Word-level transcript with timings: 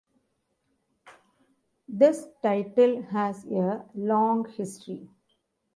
This 1.87 2.25
title 2.41 3.03
has 3.03 3.45
a 3.45 3.85
long 3.93 4.49
history. 4.51 5.07